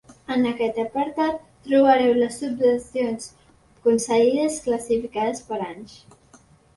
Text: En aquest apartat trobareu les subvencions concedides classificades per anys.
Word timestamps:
En 0.35 0.45
aquest 0.51 0.77
apartat 0.83 1.35
trobareu 1.67 2.13
les 2.21 2.37
subvencions 2.43 3.27
concedides 3.89 4.57
classificades 4.69 5.45
per 5.51 5.61
anys. 5.67 5.95